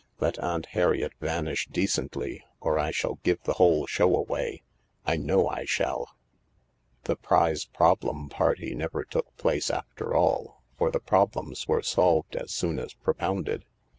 Let 0.19 0.39
Aunt 0.39 0.65
Harriet 0.65 1.13
vanish 1.19 1.67
decently 1.67 2.43
or 2.59 2.79
I 2.79 2.89
shall 2.89 3.19
give 3.21 3.43
the 3.43 3.53
whole 3.61 3.85
show 3.85 4.15
away. 4.15 4.63
I 5.05 5.15
know 5.15 5.47
I 5.47 5.65
shall." 5.65 6.15
THE 7.03 7.11
LARK 7.11 7.21
261 7.21 7.21
The 7.21 7.27
prize 7.57 7.65
problem 7.65 8.29
party 8.29 8.73
never 8.73 9.03
took 9.03 9.37
place 9.37 9.69
after 9.69 10.15
all, 10.15 10.63
for 10.75 10.89
the 10.89 10.99
problems 10.99 11.67
were 11.67 11.83
solved 11.83 12.35
as 12.35 12.49
soon 12.49 12.79
as 12.79 12.95
propounded. 12.95 13.63